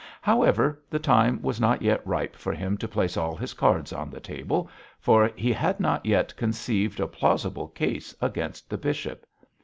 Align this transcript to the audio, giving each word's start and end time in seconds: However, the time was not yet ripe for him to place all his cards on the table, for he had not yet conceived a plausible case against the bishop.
However, 0.23 0.81
the 0.89 0.97
time 0.97 1.39
was 1.43 1.61
not 1.61 1.83
yet 1.83 2.01
ripe 2.07 2.35
for 2.35 2.53
him 2.53 2.75
to 2.79 2.87
place 2.87 3.17
all 3.17 3.35
his 3.35 3.53
cards 3.53 3.93
on 3.93 4.09
the 4.09 4.19
table, 4.19 4.67
for 4.99 5.29
he 5.35 5.53
had 5.53 5.79
not 5.79 6.03
yet 6.07 6.35
conceived 6.35 6.99
a 6.99 7.05
plausible 7.05 7.67
case 7.67 8.15
against 8.19 8.67
the 8.71 8.79
bishop. 8.79 9.27